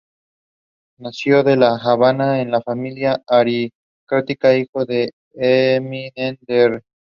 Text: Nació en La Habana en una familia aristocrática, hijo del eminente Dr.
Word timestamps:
Nació 0.97 1.47
en 1.47 1.59
La 1.59 1.75
Habana 1.77 2.41
en 2.41 2.47
una 2.47 2.61
familia 2.63 3.21
aristocrática, 3.27 4.55
hijo 4.57 4.83
del 4.83 5.11
eminente 5.35 6.37
Dr. 6.47 6.81